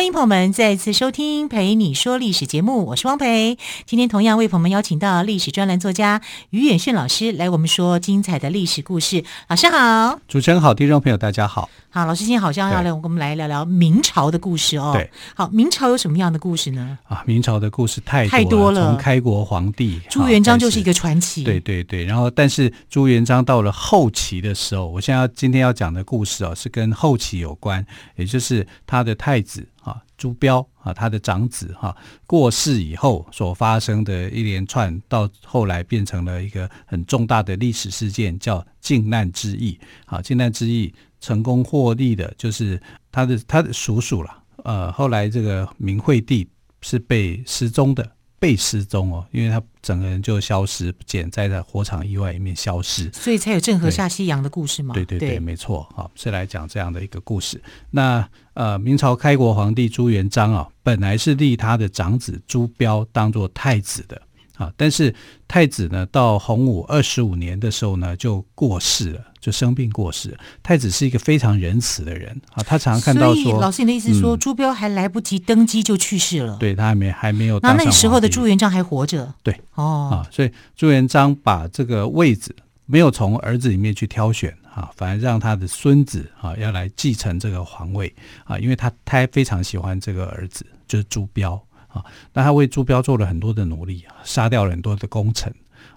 [0.00, 3.58] 欢迎朋友们再次收听《陪你说历史》节目，我是汪培。
[3.84, 9.22] 今天同样为朋友们邀请到历史专栏作家于远炫老师来我们说精彩的历史故事。
[9.48, 11.68] 老师好，主持人好，听众朋友大家好。
[11.90, 14.92] 好，老师今天好像要来跟我们来聊聊明朝的故事哦。
[14.94, 16.98] 对，好，明朝有什么样的故事呢？
[17.06, 18.86] 啊，明朝的故事太多了，太多了。
[18.86, 21.44] 从开国皇帝朱元璋就是一个传奇。
[21.44, 27.84] 对对对，然后但是朱元璋到了后期的时候，我现在要今天要讲的故事哦，是跟后期有关，
[28.16, 29.79] 也就是他的太子啊
[30.20, 39.80] 朱标啊，他的长子哈过世以后所发生的一连串，到后来变成了一个很重大的历史事件，叫靖难之役。
[40.04, 40.94] 啊，靖难之役。
[41.22, 42.80] 成功获利的就是
[43.12, 46.48] 他的他的叔叔了，呃，后来这个明惠帝
[46.80, 48.10] 是被失踪的，
[48.40, 54.94] 被失踪哦，因为他整个人就消失不见，在在火场意外里面消失，所以才有郑和下西洋的故事嘛。
[54.94, 57.62] 对对对，对没错，好，是来讲这样的一个故事。
[57.90, 64.20] 那呃，明朝开国皇帝朱元璋啊，本来是立他的长子朱标当做太子的。
[64.56, 64.70] 啊！
[64.76, 65.14] 但是
[65.48, 70.36] 太子呢，到洪武二十五年的时候呢，就过世了，就生病过世。
[70.62, 76.56] 太子是一个非常仁慈的人啊，他常常看到说，老师你的意思说，嗯、朱标还来不及登基就去世了？
[76.58, 77.76] 对，他还没还没有当。
[77.76, 79.32] 那那时候的朱元璋还活着？
[79.42, 82.54] 对，哦啊，所以朱元璋把这个位置
[82.86, 88.14] 没有从儿子里面去挑选啊，反而让他的孙子啊要来继承这个皇位
[88.44, 91.60] 啊，因为他他非常喜欢这个儿子，就是朱标。
[91.92, 95.52] 啊，那他为朱标做了很多的努力啊，杀掉了很多的功臣、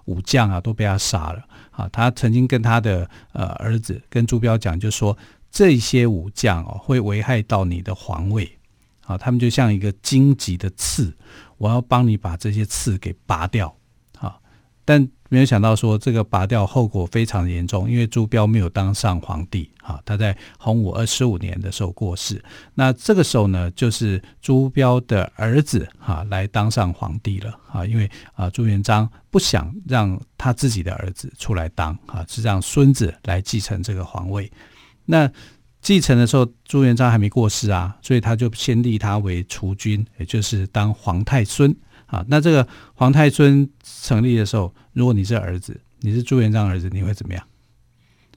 [0.06, 1.88] 武将啊，都被他杀了啊。
[1.92, 5.16] 他曾经跟他的呃儿子跟朱标讲，就说
[5.50, 8.58] 这些武将哦会危害到你的皇位
[9.06, 11.14] 啊，他们就像一个荆棘的刺，
[11.58, 13.76] 我要帮你把这些刺给拔掉，
[14.84, 15.08] 但。
[15.30, 22.40] 没有想到说这个拔掉后果非常严重，因为朱标没有当上皇帝啊，他在洪武二十五年的时候过世。
[22.72, 34.48] 那这个时候呢，就是朱标的儿子哈来当上皇帝了啊，因为啊朱元璋不想让他自己的儿子出来当啊，是让孙子来继承这个皇位。
[35.04, 35.28] 那
[35.80, 41.74] 继承的时候，朱元璋还没过世啊，所以他就先立他为储君，也就是当皇太孙。
[42.14, 47.42] 啊，那这个皇太孙成立的时候，如果你是儿子，你是朱元璋儿子，你会怎么样？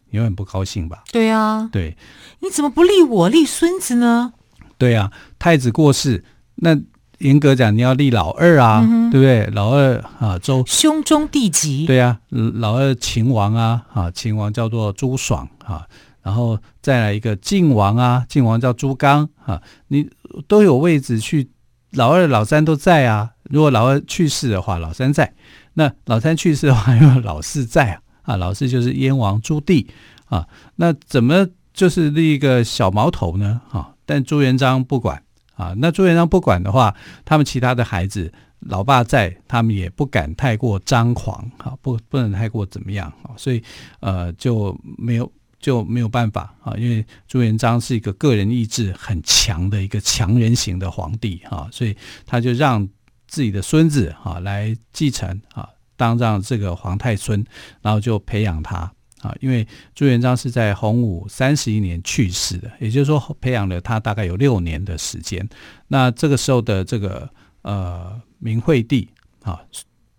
[0.10, 1.04] 你会很不高兴吧？
[1.12, 1.96] 对啊，对，
[2.40, 4.34] 你怎么不立我立孙子呢？
[4.78, 6.24] 对啊，太子过世，
[6.56, 6.78] 那
[7.20, 9.46] 严格讲你要立老二啊，嗯、对不对？
[9.54, 15.86] 老二啊，周兄终弟及，对啊，老二秦王啊，啊，秦王叫做朱爽啊，
[16.22, 20.10] 然后再来一个晋王啊，晋王叫朱刚啊，你
[20.48, 21.50] 都有位置去，
[21.98, 23.32] 老二老三都在啊。
[23.44, 25.26] 如果老二去世的话，老三在；
[25.74, 28.02] 那老三去世的话， 因为老四在啊。
[28.22, 29.88] 啊，老四就是燕王朱棣
[30.26, 30.48] 啊。
[30.76, 33.62] 那怎么就是立一个小毛头呢？
[33.72, 35.24] 啊，但朱元璋不管
[35.56, 35.74] 啊。
[35.78, 36.94] 那朱元璋不管的话，
[37.24, 43.32] 他们其他的孩子，老爸在，他们也不敢太过张狂啊，不不能太过怎么样啊。
[43.38, 43.64] 所以
[44.02, 45.32] 呃，就没有。
[45.60, 51.96] 就没有办法啊，因为朱元璋是一个个人意志很强的一个强人型的皇帝啊，所以
[52.26, 52.88] 他就让
[53.28, 57.44] 自己的孙子啊来继承啊，当上这个皇太孙，
[57.82, 58.92] 然后就培养他
[59.22, 59.36] 啊。
[59.42, 65.48] 因为朱元璋是在洪武三十一年去世的，也就是说培养了他大概有六年的时间。
[65.88, 67.30] 那这个时候的这个
[67.64, 69.10] 呃明惠帝
[69.42, 69.60] 啊。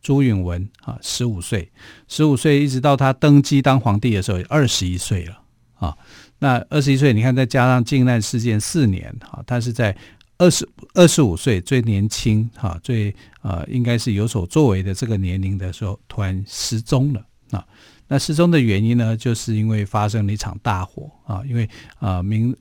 [0.08, 1.70] 朱允炆啊，十五岁，
[2.06, 5.38] 十五岁一直到他登基当皇帝的时候，二十一岁了
[5.74, 5.94] 啊。
[6.38, 9.94] 那二十一岁，你看再加上靖难事件四年啊，他是在
[10.38, 17.62] 二十二十五岁最年轻哈，最呃应该是有所作为的这个年龄的时候，突然失踪了啊。
[18.06, 21.68] 那失踪的原因呢，就是因为发生了一场大火啊，因为
[21.98, 22.56] 啊明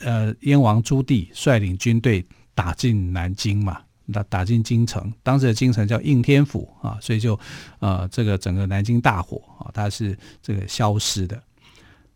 [0.00, 2.22] 呃燕王朱棣率领军队
[2.54, 3.80] 打进南京嘛。
[4.10, 7.38] 打打进京城，当时的京城叫应天府啊，所以就
[7.78, 11.40] 呃，这个整个南京大火啊，它是这个消失的。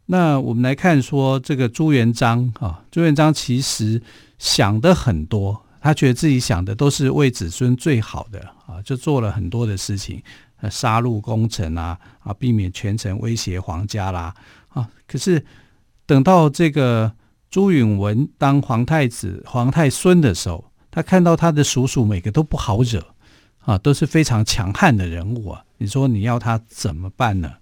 [0.06, 4.02] 那我们来看说，这个朱元璋啊，朱元璋其实
[4.38, 10.22] 想的很多，他觉得自己想的都是为子孙最好的啊，就做了很多的事情，
[10.70, 14.34] 杀戮功臣啊啊，避免权臣威胁皇家啦
[14.68, 14.86] 啊。
[15.06, 15.42] 可是
[16.04, 17.10] 等到这个
[17.48, 23.04] 朱允炆当皇太子、皇太孙的时候，他看到他的叔叔每个都不好惹
[23.64, 25.64] 啊，都是非常强悍的人物啊。
[25.78, 27.54] 你说你要他怎么办呢？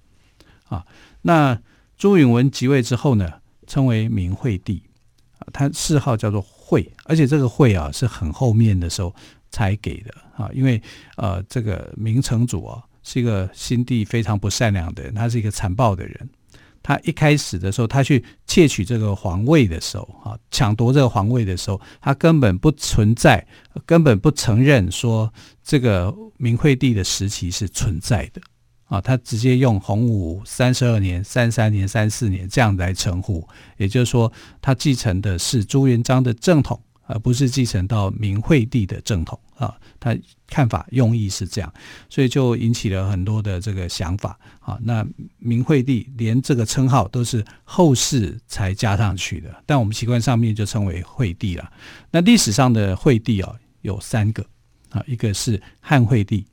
[0.69, 0.85] 啊，
[1.23, 1.59] 那
[1.97, 3.33] 朱允炆即位之后呢，
[3.67, 4.83] 称为明惠帝，
[5.39, 9.15] 啊，他谥号叫做惠，而且这个惠啊是很后面的时候
[9.51, 10.83] 才给的啊，因为
[11.17, 16.29] 呃，这个明成祖啊是一个心地非常不善良的人，他是一个残暴的人。
[16.83, 23.47] 他一开始的时候，他去窃取这个皇位的时候，啊，抢夺这个皇位的时候，他根本不存在，
[23.87, 25.33] 根本不承认说
[25.63, 28.41] 这个明惠帝的时期是存在的，
[28.87, 33.47] 啊，他直接用洪武三十二年、三三年、三四年这样来称呼，
[33.77, 36.81] 也就是说，他继承的是朱元璋的正统。
[37.07, 40.17] 而不是继承到明惠帝的正统啊，他
[40.47, 41.73] 看法用意是这样，
[42.09, 44.79] 所以就引起了很多的这个想法啊。
[44.83, 45.07] 那
[45.39, 51.71] 明惠帝连这个称号都是后世才加上去的，但我们习惯上面就称为惠帝了。
[52.11, 54.45] 那历史上的惠帝啊有三个
[54.91, 56.47] 啊，一个是汉惠帝，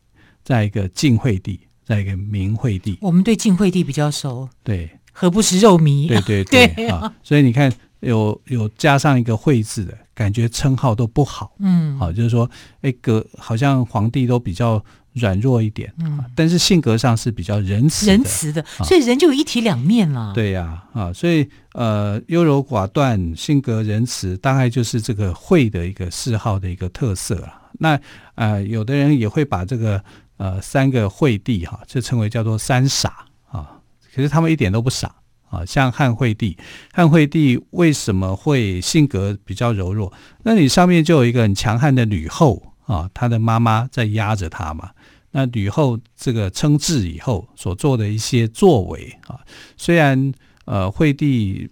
[0.43, 2.97] 再一个晋惠帝，再一个明惠帝。
[3.01, 6.07] 我们对晋惠帝比较熟，对，何不食肉糜？
[6.07, 7.71] 对 对对，对啊，所以你看。
[8.01, 11.53] 有有加上一个“惠”字的感觉，称号都不好。
[11.59, 12.51] 嗯，好，就是说，
[12.81, 14.83] 哎，个好像皇帝都比较
[15.13, 15.93] 软弱一点。
[15.99, 20.33] 嗯，但是性格上是比较仁慈的，仁慈的，所以人就有一体两面了。
[20.33, 27.53] 对呀，啊，所以呃，优柔寡断，性格仁慈，大概就是这个“惠”的一个嗜好的一个特色了。
[27.79, 27.97] 那
[28.35, 30.03] 呃，有的人也会把这个
[30.35, 33.79] 呃三个惠帝哈，就称为叫做三傻啊，
[34.13, 35.15] 可是他们一点都不傻。
[35.49, 36.57] 啊，像汉惠帝，
[36.93, 40.13] 汉惠帝为什么会性格比较柔弱？
[40.43, 44.91] 那你上面就有一个很强悍的吕后啊，他的妈妈在压着他嘛。
[45.31, 49.39] 那吕后这个称制以后所做的一些作为啊，
[49.77, 50.33] 虽然
[50.65, 51.69] 呃惠帝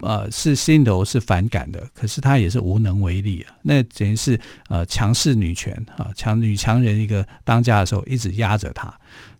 [0.00, 3.52] 呃是心头是反感的，可是他也是无能为力啊。
[3.62, 8.92] 那等于是呃强势女权啊，强女强人一个当家的时候，一直压着他。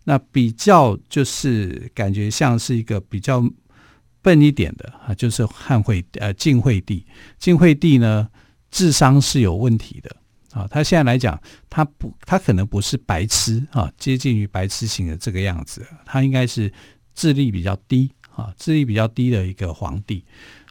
[0.09, 3.47] 那比较就是感觉像是一个比较
[4.23, 7.05] 笨一点的啊，就是汉惠呃晋惠帝，
[7.37, 8.27] 晋惠帝呢
[8.71, 10.09] 智商是有问题的
[10.51, 10.67] 啊。
[10.67, 11.39] 他现在来讲，
[11.69, 16.73] 他不他可能不是白痴啊，接近于白痴型的这个样子，他应该是
[17.13, 20.25] 智力比较低啊，智力比较低的一个皇帝。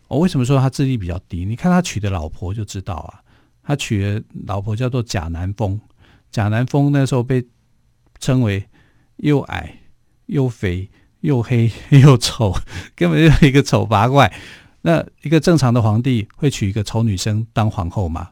[0.08, 1.44] 我为什么说他智力比较低？
[1.44, 3.22] 你看他娶的老婆就知道啊，
[3.62, 5.80] 他娶的老婆叫做贾南风，
[6.32, 7.46] 贾南风那时候被
[8.18, 8.68] 称为。
[9.18, 9.80] 又矮
[10.26, 10.88] 又肥
[11.20, 12.54] 又黑又丑，
[12.96, 14.32] 根本就是一个丑八怪。
[14.82, 18.28] 那一个正常的皇帝会娶一个丑女生当皇后吗？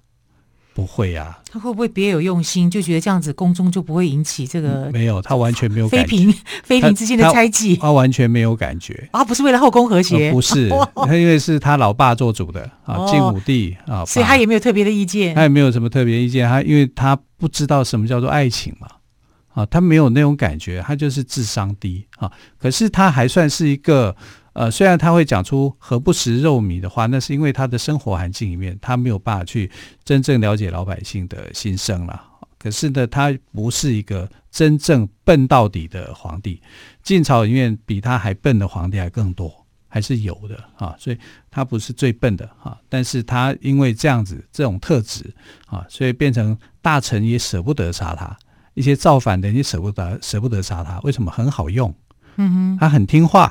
[0.72, 1.40] 不会呀、啊。
[1.50, 4.92] 他会不会别有用心，就觉得这样子宫中就不会引起这个、嗯？
[4.92, 6.06] 没有，他完全没有感觉。
[6.06, 9.08] 妃嫔妃嫔之间的猜忌，他完全没有感觉。
[9.10, 10.32] 啊，不是为了后宫和谐、呃？
[10.32, 15.34] 不是， 他因为是他老爸做主的啊，晋武帝啊，所以他也没有特别的意见。
[15.34, 18.86] 他也没有什么特别意见，他因为他不知道什么叫做爱情嘛。
[19.56, 22.30] 啊，他没有那种感觉，他就是智商低啊。
[22.58, 24.14] 可是他还算是一个，
[24.52, 29.70] 呃，虽然他会讲出“何不食肉糜”的话，那是因为他的生活环境里面，他没有办法去
[30.04, 32.22] 真正了解老百姓的心声了。
[32.58, 36.60] 可是呢，他不是一个真正笨到底的皇帝。
[37.02, 39.50] 晋朝里面比他还笨的皇帝还更多，
[39.88, 40.94] 还是有的啊。
[40.98, 41.18] 所以
[41.50, 45.32] 他不是最笨的啊，但是他因为这样子这种特质
[45.66, 48.36] 啊，所以变成大臣也舍不得杀他。
[48.76, 51.32] 一些造反的，你舍不得舍不得杀他，为什么？
[51.32, 51.92] 很好用，
[52.36, 53.50] 嗯哼，他很听话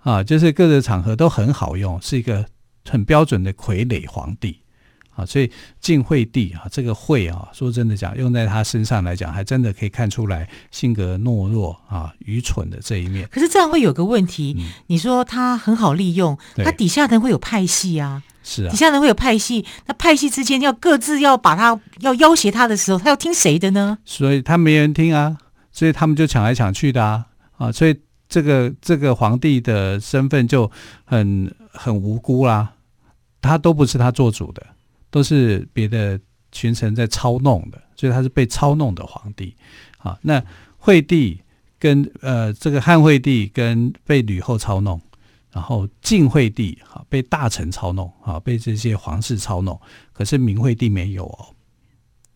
[0.00, 2.46] 啊，就是各个场合都很好用，是一个
[2.88, 4.58] 很标准的傀儡皇帝
[5.14, 5.26] 啊。
[5.26, 13.28] 所以晋惠帝啊，这个惠啊，说真的讲，用在他身上来讲，还真的可以看出来性格懦弱啊、愚蠢的这一面。
[13.30, 18.22] 可是这样会有个问题，嗯、你说他很好利用，他底下的人会有派系啊。
[18.46, 23.98] 是啊，底下人会有派系，那派系之间要各自要把他要要挟他的时候，他要听谁的呢？
[24.04, 25.38] 所以他没人听啊，
[25.72, 27.24] 所以他们就抢来抢去的啊
[27.56, 27.72] 啊！
[27.72, 27.98] 所以
[28.28, 30.70] 这个这个皇帝的身份就
[31.06, 32.74] 很很无辜啦，
[33.40, 34.62] 他都不是他做主的，
[35.10, 36.20] 都是别的
[36.52, 39.56] 群臣在操弄的，所以他是被操弄的皇帝
[39.96, 40.18] 啊。
[40.20, 40.42] 那
[40.76, 41.40] 惠帝
[41.78, 45.00] 跟呃这个汉惠帝跟被吕后操弄。
[45.54, 49.80] 然后晋惠帝哈被大臣操弄啊，被这些皇室操弄，
[50.12, 51.46] 可是明惠帝没有哦，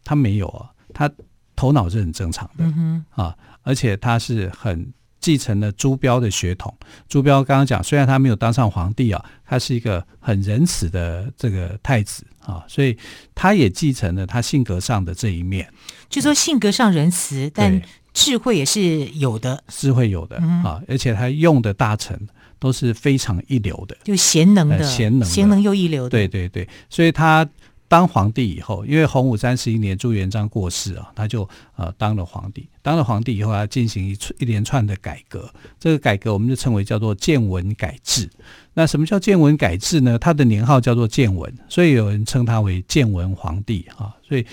[0.05, 1.11] 他没有啊，他
[1.57, 6.73] 头脑是很正常的嗯啊，而且他是很继承了朱标的血统。
[7.09, 12.97] 朱标刚刚讲，虽然他没有当上皇帝啊，他是一个很仁慈的这个太子啊，所以
[13.35, 15.69] 他也继承了他性格上的这一面。
[16.09, 17.83] 就说性格上仁慈，但
[18.15, 22.19] 智慧也是有的，智慧有的啊，而且他用的大臣。
[22.59, 26.11] 都是非常一流的，就贤能的，呃、贤能，贤能又一流的。
[26.11, 27.49] 对对对，所以他
[27.87, 32.69] 当皇帝以后，因为洪武三十一年朱元璋过世啊，他就呃当了皇帝。
[32.83, 35.51] 当了皇帝以后，他进行一一连串的改革。
[35.79, 38.29] 这个改革我们就称为叫做建文改制。
[38.75, 40.19] 那什么叫建文改制呢？
[40.19, 44.15] 他的年号叫做建文，所以有人称他为建文皇帝啊。
[44.27, 44.45] 所以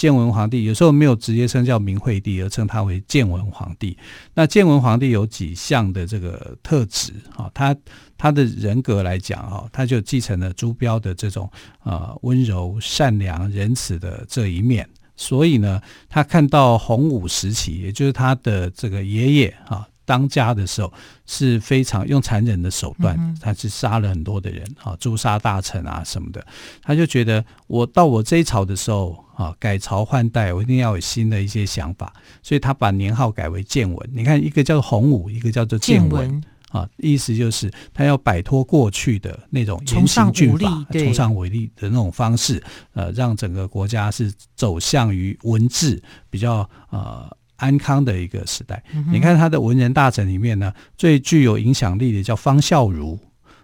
[0.00, 3.94] 建文皇帝有时候没有直接称叫明惠帝，而称他为建文皇帝。
[4.32, 7.50] 那建文皇帝有几项的这个特质啊？
[7.52, 7.76] 他
[8.16, 11.50] 他的人格来讲啊，他就继承了朱标的这种
[11.84, 15.78] 呃温柔、善良、仁慈的这一面，所以呢，
[16.08, 20.92] 他看到洪武时期，也就是他的这个爷爷啊当家的时候，
[21.24, 26.44] 是非常用残忍的手段，他是杀了很多的人啊，诛杀大臣啊什么的，
[26.82, 32.12] 他就觉得我到我这一朝的时候啊，改朝换代，我一定要有新的一些想法，
[32.42, 34.10] 所以他把年号改为建文。
[34.12, 36.42] 你看，一个叫做洪武，一个叫做建文。
[36.70, 42.62] 啊，意思就是他要摆脱过去的那种严刑峻法、崇尚武力的那种方式，
[42.94, 46.00] 呃，让整个国家是走向于文治
[46.30, 47.28] 比较呃
[47.60, 48.82] 安康的一个时代。
[48.92, 53.18] 嗯、你看他的文人大臣里面呢，最具有影响力的叫方孝孺。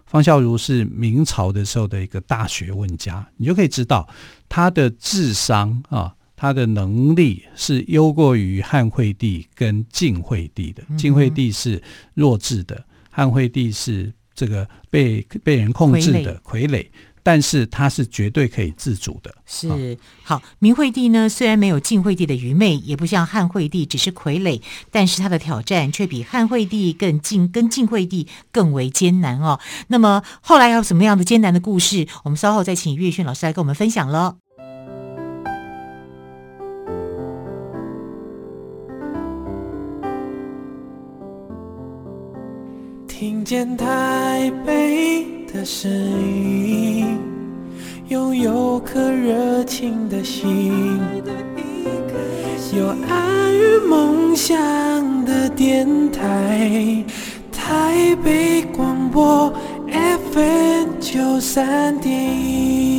[0.05, 4.07] 方孝孺是明朝的时候的一个大学问家，你就可以知道
[4.47, 10.81] 他的智商啊，他的能力是优过于汉惠帝跟晋惠帝的。
[10.97, 12.81] 晋惠帝是弱智的。
[13.09, 16.87] 汉惠帝是这个被被人控制的傀儡，
[17.27, 19.35] 但是他是绝对可以自主的。
[19.45, 29.59] 是好，明惠帝呢，虽然没有晋惠帝的愚昧，也不像汉惠帝只是傀儡，但是他的挑战却比汉惠帝更晋跟晋惠帝更为艰难哦。
[29.89, 32.07] 那么后来有什么样的艰难的故事？
[32.23, 34.37] 我们稍后再请岳迅老师来跟我们分享了。
[43.05, 47.17] 听见台北的声音，
[48.09, 50.71] 拥有颗热情的心，
[52.77, 54.55] 有爱与梦想
[55.25, 57.03] 的电台，
[57.51, 59.51] 台北广播
[60.31, 62.96] FM 九三点一。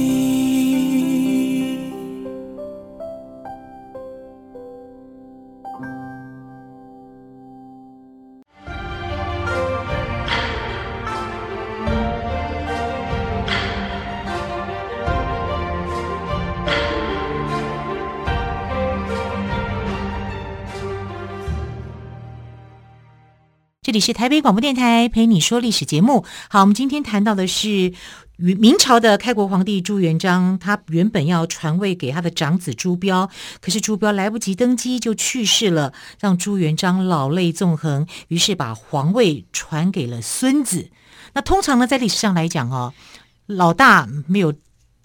[23.89, 26.27] 这里是台北广播电台陪你说历史节目。
[26.51, 27.95] 好，我们今天谈到的是
[28.37, 33.31] 明朝的开国皇帝朱元璋，他原本要传位给他的长子朱标，
[33.63, 40.91] 可是朱标来不及登基就去世了，让朱元璋老泪纵横，于是把皇位传给了孙子。
[41.33, 42.93] 那通常呢，在历史上来讲哦，
[43.47, 44.53] 老大没有。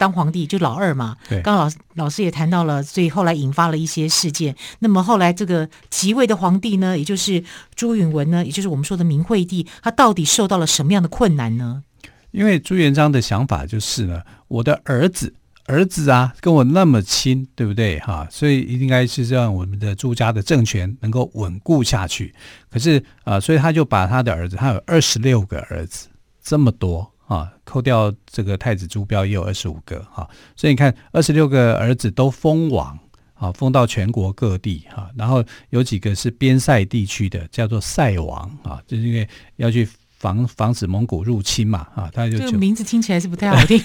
[0.04, 4.54] 当皇帝就老二嘛，刚刚老老师也谈到了，所以后来引发了一些事件。
[4.80, 7.42] 那么后来这个即位的皇帝呢，也就是
[7.74, 11.84] 朱允文呢，也就是我们说的明惠帝，他到底受到了什么样的困难呢？
[12.32, 15.34] 因为朱元璋的想法就是呢，我的儿子
[15.68, 18.28] 儿子啊，跟我那么亲，对不对哈？
[18.30, 22.36] 所以应该是让我们的朱家的政权能够稳固下去。
[22.70, 26.10] 可是啊、呃，所以他就把他的儿子，他有二十六个儿子，
[26.44, 27.10] 这么多。
[27.28, 32.98] 啊，扣掉这个太子朱标也有二十五个哈，所以你看二十六个儿子都封王
[33.34, 39.88] 啊，封到全国各地哈，然后有几个是边塞地区的，叫做塞王啊，就是因为要去
[40.24, 43.78] 防防止蒙古入侵嘛啊，他就这个名字听起来是不太好听，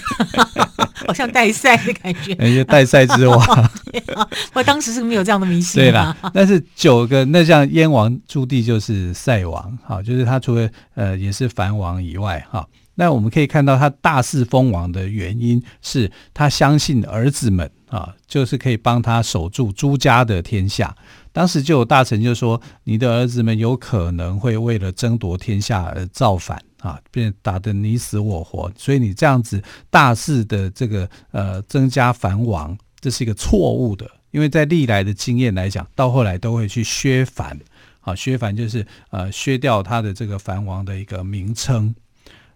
[1.05, 3.69] 好像代塞的感觉，那就代塞之王。
[4.55, 12.65] 我当时是没有这样的迷信，对啦，但是九个那像燕王朱棣就是塞王哈，就是他除了呃也是藩王以外哈。
[12.95, 20.93] 那我们可以看到，他大肆封王的原因是他相信儿子们啊，就是可以帮他守住朱家的天下。
[21.31, 28.71] 当时就有大臣就说：“你的儿子们有可能会为了争夺天下而造反啊，便打得你死我活。
[28.75, 34.09] 所以你这样子大肆的这个呃增加藩王，这是一个错误的。
[34.31, 37.57] 因为在历来的经验来讲，到后来都会去削藩，
[38.01, 41.93] 啊，削藩就是呃削掉他的这个藩王的一个名称。”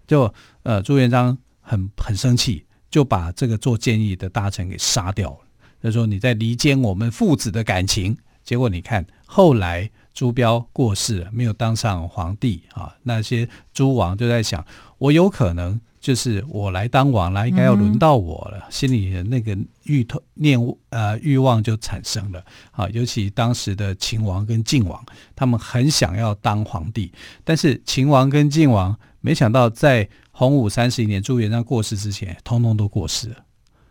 [0.05, 5.37] 就呃，朱元璋很很生气，就把这个做建议的大臣给杀掉了。
[5.81, 12.95] 他说：“你在离间我们父子的感情。”结果你看，后来朱标过世了，没有当上皇帝啊。
[13.03, 14.65] 那些诸王就在想：
[14.97, 18.59] 我有可能就是我来当王了，应该要轮到我了。
[18.65, 20.59] 嗯、心里的那个欲念
[20.89, 22.87] 呃欲望就产生了啊。
[22.89, 25.03] 尤其当时的秦王跟晋王，
[25.35, 27.11] 他们很想要当皇帝，
[27.43, 28.97] 但是秦王跟晋王。
[29.25, 33.35] 没想到在洪武三十一年朱元璋过世之前，通通都过世了，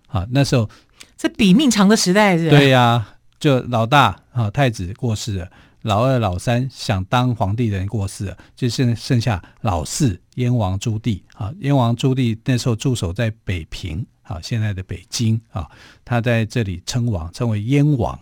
[0.08, 0.68] 啊，那时候
[1.16, 2.50] 这比命长的时代是？
[2.50, 3.11] 对呀、啊，
[3.42, 5.50] 就老大啊，太子过世了，
[5.82, 11.52] 老二、老三想当皇帝的人过世了，就剩剩下老四燕王朱棣啊。
[11.58, 15.68] 燕王朱棣那时候驻守在北平啊，现在的北京啊，
[16.04, 18.16] 他在这里称王，称为燕王。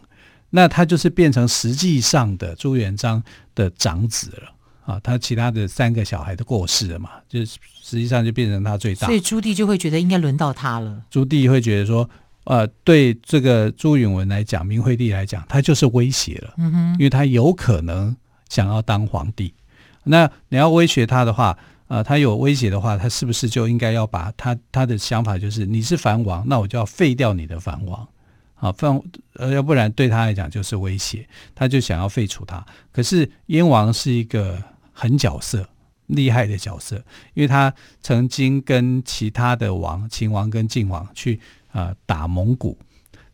[0.49, 3.23] 那他就是变成实际上的朱元璋
[3.55, 11.05] 的长子了啊，他其他的三个小孩都过世了嘛，就是实际上就变成他最大，所以朱棣就会觉得应该轮到他了。
[11.11, 12.09] 朱棣会觉得说，
[12.51, 18.17] 呃，对这个朱允炆来讲，明惠帝来讲，他就是威胁了，嗯哼，因为他有可能
[18.49, 19.55] 想要当皇帝，
[20.03, 28.09] 那你要威胁他的话，呃，他有威胁的话，他是不是就应该要把他他的想法就是你是藩王，那我就要废掉你的藩王。
[28.57, 29.01] 啊，放
[29.35, 32.67] 呃，要不然对他来讲就是威胁，他就想要废除他。
[32.91, 34.61] 可是燕王是一个
[34.93, 35.65] 狠角色，
[36.09, 36.97] 厉害的角色，
[37.35, 42.79] 因为他曾经跟其他的王，秦王跟晋王去啊、呃、打蒙古，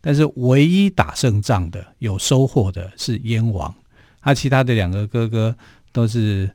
[0.00, 3.74] 但是唯一打胜仗的、有收获的是燕王，
[4.20, 5.56] 他其他的两个哥哥
[5.92, 6.50] 都是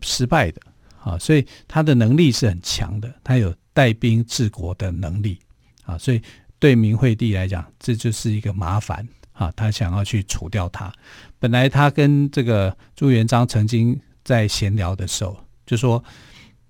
[0.00, 0.60] 失败的
[1.00, 5.38] 啊，所以他的能力是很强的，他有带兵治国的能力
[5.84, 6.20] 啊，所以。
[6.62, 9.52] 对明惠帝来讲，这就是一个麻烦啊！
[9.56, 10.92] 他想要去除掉他。
[11.40, 15.36] 本来他跟这个朱元璋曾经在闲聊的时候，
[15.66, 16.04] 就说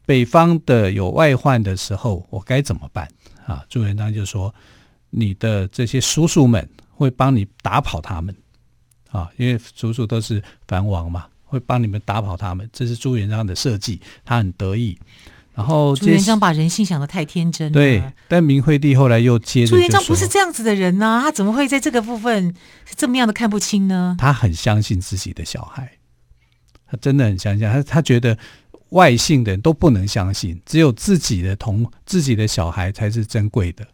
[0.07, 3.07] 北方的有外患的时候，我该怎么办
[3.47, 3.65] 啊？
[3.69, 4.55] 朱元璋就说
[5.11, 8.35] ：“你的这些叔叔们会帮你打跑他们
[9.11, 12.69] 啊，因为叔叔都是藩王嘛，会帮你们打跑他们。
[12.73, 14.99] 这是朱元璋的设计，他很得意。”
[15.55, 17.75] 然后朱元璋把人性想得太天真了。
[17.75, 22.55] 对，但明惠帝后来又接着朱元璋不是这样子的人呢、啊，他怎么会在这个部分
[22.87, 24.17] 是这么样的看不清呢？
[24.19, 25.99] 他很相信自己的小孩，
[26.87, 28.39] 他真的很相信他，他觉得
[28.93, 33.87] 外姓的人都不能相信，只有自己的同自己的小孩才是珍贵的。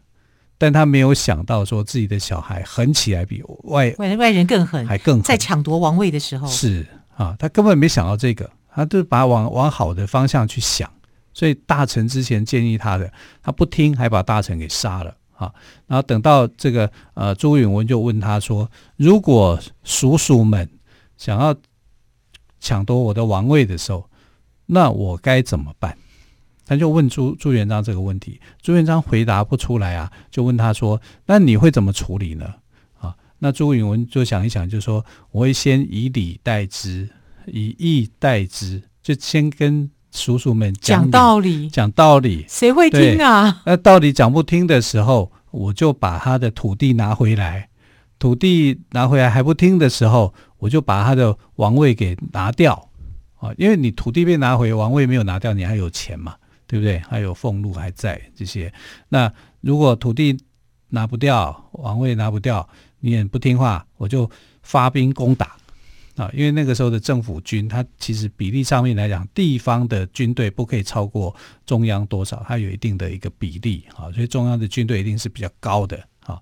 [0.57, 6.85] 但他没有想到说自己的小孩狠起来比外外外人更狠，还更狠，在抢夺王位的时候是
[7.15, 10.91] 啊，他根本没想到这个，他就把往往好的方向去想。
[11.33, 13.09] 所以大臣之前建议他的，
[13.41, 15.53] 他不听，还把大臣给杀了啊！
[15.87, 20.69] 然后等到这个呃朱允炆就问他说：“如果叔叔们
[21.15, 21.55] 想要
[22.59, 24.08] 抢夺我的王位的时候，
[24.69, 25.97] 那我该怎么办？”
[26.65, 32.45] 他就问朱朱元璋这个问题，朱元璋回答不出来啊，就问他说：“那你会怎么处理呢？”
[32.99, 37.09] 啊，那朱允文就想一想，就说：“我会先以礼待之，
[37.47, 43.61] 以义待之，就先跟。”叔叔们讲，讲道理，讲道理，谁会听啊？
[43.63, 47.69] 那道理讲不听的时候，我就把他的土地拿回来；
[48.17, 52.88] 土地拿回来还不听的时候，我就把他的王位给拿掉
[53.39, 53.53] 啊！
[53.57, 56.35] 因为你土地被拿回，王位没有拿掉，你还有钱嘛，
[56.67, 56.99] 对不对？
[56.99, 58.71] 还有俸禄还在这些。
[59.07, 60.37] 那如果土地
[60.89, 62.67] 拿不掉，王位拿不掉，
[62.99, 64.29] 你也不听话，我就
[64.61, 65.55] 发兵攻打。
[66.15, 71.33] 啊，因为那个时候的政府军，它其实比例上面来讲，地方的军队不可以超过
[71.65, 76.37] 中央多少，它有一定的一个比例啊，所以中央的军队一定是比较高的啊。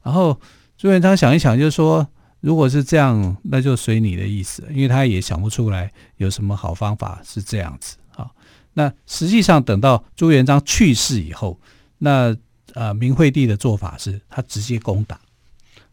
[0.00, 0.40] 然后
[0.78, 2.06] 朱元璋想一想，就是说，
[2.46, 8.30] 如果是这样，那就随你的意思，因为他也想不出来有什么好方法是这样子啊。
[8.72, 11.58] 那实际上等到朱元璋去世以后，
[11.98, 12.36] 那
[12.74, 15.18] 呃明惠帝的做法是他直接攻打，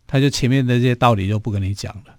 [0.06, 2.16] 他就前面的这些道理就不跟你讲了。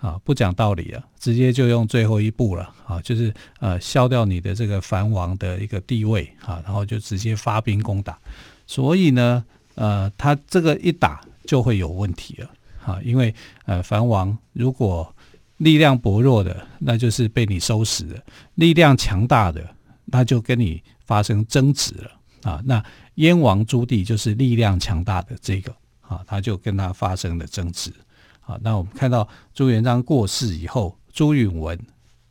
[0.00, 8.18] 啊，不讲道理了，直接就用最后一步了啊，就是呃，消掉你的这个藩王的一个地位啊，然后就直接发兵攻打。
[8.66, 9.44] 所以呢，
[9.76, 12.50] 呃，他这个一打就会有问题了
[12.84, 15.14] 啊，因为呃，藩王如果
[15.58, 18.20] 力量薄弱的，那就是被你收拾了；
[18.56, 19.64] 力量强大的，
[20.06, 22.60] 那就跟你发生争执了啊。
[22.64, 27.92] 那燕王朱棣就是力量强大的这个啊，他就跟他发生了争执。
[28.40, 31.78] 啊，那我们看到朱元璋过世以后，朱允炆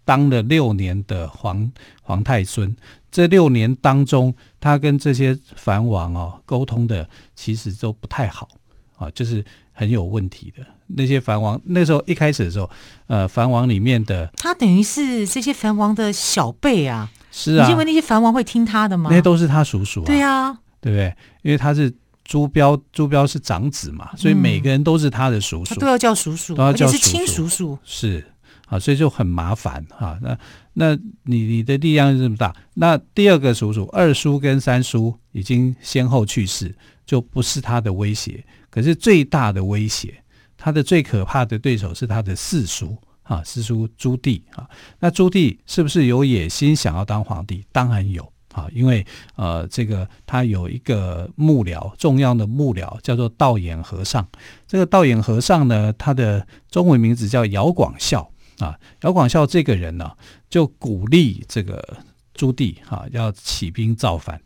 [0.03, 2.75] 当了六年的皇皇太孙。
[3.09, 8.49] 这六年当中，他跟这些藩王哦沟通的其实都不太好
[8.97, 9.43] 啊，就是
[9.81, 11.59] 很有问题的那些藩王。
[11.65, 12.69] 那时候一开始的时候，
[13.07, 19.09] 呃，藩王里面的他等于是这些藩王的小辈啊，是啊，你认为那些藩王会听他的吗？
[19.09, 21.15] 那些都是他叔叔啊，对啊，对不对？
[21.41, 21.91] 因为他是。
[22.23, 28.25] 朱标，朱标是长子嘛，所以每个人都是他的叔叔，嗯、都要叫叔叔，都要叫是亲叔叔，是
[28.67, 30.17] 啊，所以就很麻烦哈。
[30.21, 30.37] 那
[30.73, 36.73] 那你你的力量是这么大，那第二个叔叔二叔跟三叔已经先后去世，
[37.05, 38.41] 就不是他的威胁。
[38.71, 40.23] 可是最大的威胁，
[40.57, 44.67] 他的最可怕的对手是他的四叔啊，四叔朱棣啊。
[44.99, 47.63] 那朱棣是不是有野心想要当皇帝？
[47.71, 49.05] 当然有啊，因为
[49.35, 54.27] 呃，这个他有一个幕僚，重要的幕僚叫做道衍和尚。
[54.67, 58.77] 这个道衍和尚呢，他的中文名字叫姚广孝啊。
[59.01, 60.11] 姚广孝这个人呢，
[60.49, 61.97] 就鼓励这个
[62.33, 64.41] 朱棣啊要起兵造反，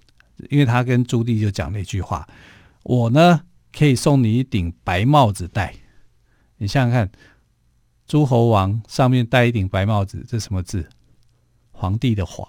[0.49, 2.27] 因为他跟朱棣就讲了一句话
[2.83, 3.41] ：“我呢
[3.75, 5.73] 可以送你一顶白帽子戴。”
[6.57, 7.11] 你想想看，
[8.07, 10.87] 诸侯王上面戴一顶白帽子，这什么字？
[11.71, 12.47] 皇帝的皇。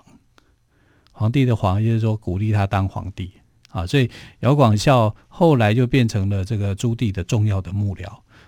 [1.10, 3.32] 皇帝的皇，就是说鼓励他当皇帝
[3.70, 4.10] 啊，所以
[4.40, 8.06] 姚广孝后来就变成了这个朱棣的重要的幕僚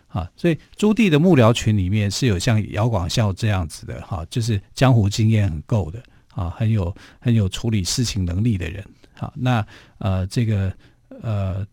[0.09, 6.03] 啊，所以朱棣的幕僚群里面是有像姚广孝这样子的哈，就是江湖经验很够的
[6.35, 8.85] 啊，很有很有处理事情能力的人
[9.19, 9.33] 啊。
[9.35, 10.71] 那呃，这个
[11.23, 11.67] 呃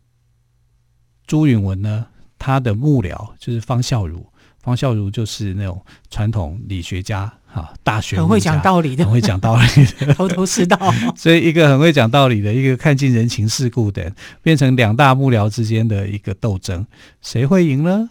[1.27, 2.05] 朱允炆呢，
[2.37, 4.23] 他的幕僚就是方孝孺，
[4.61, 7.31] 方孝孺就是那种传统理学家。
[7.55, 9.65] 啊，大学很会讲道理的，很会讲道理
[10.05, 10.77] 的，头头是道。
[11.15, 16.85] 所以，一个很会讲道理的，一个看尽人情世故的，变成两大幕僚之间的一个斗争，
[17.21, 18.09] 谁会赢呢？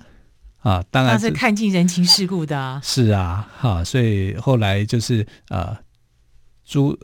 [0.62, 2.81] 啊，当然是，是看尽人情世故的啊。
[2.83, 5.77] 是啊，哈、啊，所以后来就是呃，
[6.64, 6.98] 朱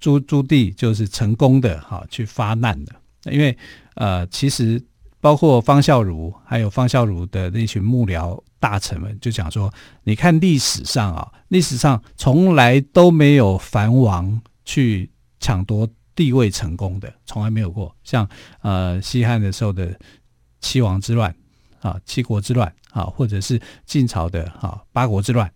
[0.00, 2.94] 朱朱棣就是成功的哈、啊、去发难的，
[3.30, 3.54] 因为
[3.96, 4.82] 呃，其实
[5.22, 8.42] 包括方孝孺，还有方孝孺的那群幕僚。
[8.58, 17.94] 大臣们就讲说：“你看历史上啊，历史上从来都没有藩王去抢夺帝位成功的，从来没有过。
[18.04, 18.28] 像
[18.60, 19.98] 呃西汉的时候的
[20.60, 21.34] 七王之乱
[21.80, 25.52] 啊，七国之乱啊，或者是晋朝的啊八国之乱，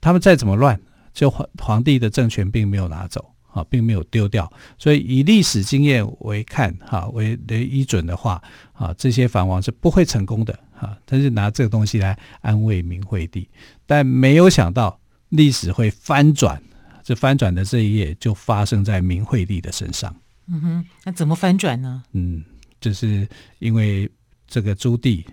[0.00, 0.80] 他们再怎么乱，
[1.12, 13.46] 就皇皇帝的政权并没有拿走。”啊，并没有丢掉，所以以历史经验为看，哈为为依准的话，啊，这些藩王是不会成功的，哈，他是拿这个东西来安慰明惠帝，
[13.86, 16.60] 但没有想到历史会翻转，
[17.04, 20.14] 这翻转的这一页就发生在明惠帝的身上。
[20.46, 22.02] 嗯哼，那怎么翻转呢？
[22.12, 22.42] 嗯，
[22.80, 24.10] 就是因为
[24.48, 25.24] 这个朱棣。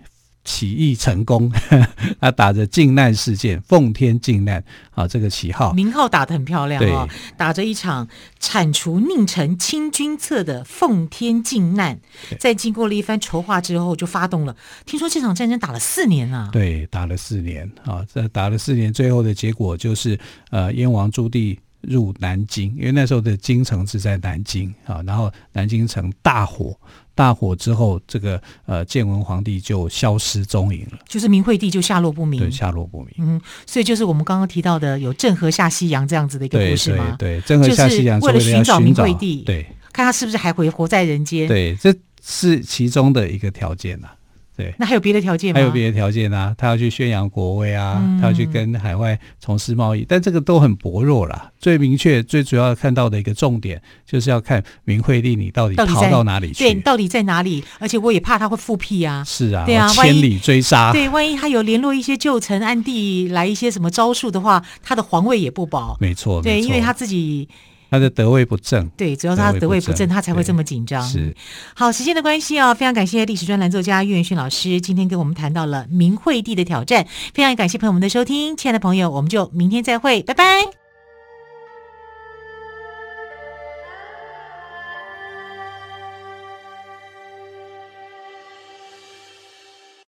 [0.50, 1.48] 起义成功，
[2.20, 8.08] 他打着靖难事件、奉天靖难啊这个旗号，名号打得很漂亮哦，打着一场
[8.40, 12.00] 铲除佞臣清君侧的奉天靖难，
[12.40, 14.56] 在经过了一番筹划之后，就发动了。
[14.84, 20.18] 听说这场战争打了四年啊，对，打了四年啊，这打了四年，最后的结果就是
[20.50, 26.76] 呃，燕王朱棣入南京，因为那时候的京城是在南京啊，然后南京城大火。
[27.14, 33.10] 大火之后，这个呃建文皇帝就消失踪影了，就是明惠帝就下落不明，对，下落不明。
[33.18, 37.16] 嗯，所以就是我们刚刚提到的有郑和下西洋这样子的一个故事吗？
[37.18, 41.46] 对，对，对，郑和下西洋为了寻找明惠帝，对，看他是不是还会活在人间。
[41.46, 44.14] 对，这是其中的一个条件呐、啊。
[44.60, 45.58] 对，那还有别的条件吗？
[45.58, 51.50] 还有别的条件啊，他要去宣扬国威啊，嗯、他要去跟海外从事贸易，但这个都很薄弱啦。
[51.58, 56.64] 最明确、最主要看到的一个重点，就是要看明惠帝你到底逃到哪里去？
[56.64, 57.64] 对，到底在哪里？
[57.78, 59.24] 而且我也怕他会复辟啊。
[59.24, 60.92] 是啊，对啊，千里追杀。
[60.92, 65.96] 对，万一他有联络一些旧臣，暗地来一些什么招数的话，他的皇位也不保。
[65.98, 67.48] 没错，对，因为他自己。
[67.90, 71.02] 他的德位不正，对，主要是他德位不正，他才会这么紧张。
[71.02, 71.34] 是，
[71.74, 80.79] 好，时间的关系哦，非常感谢历史专栏作家岳元勋老师今天跟我们谈到了明惠帝的挑战，非常感谢朋友们的收听，亲爱的朋友，我们就明天再会，拜拜。